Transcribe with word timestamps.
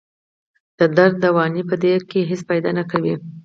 د 0.77 0.79
درد 0.97 1.15
دوايانې 1.23 1.63
پۀ 1.69 1.75
دې 1.81 1.93
کښې 2.09 2.21
هېڅ 2.29 2.41
فائده 2.47 2.71
نۀ 2.77 2.83
کوي 2.91 3.13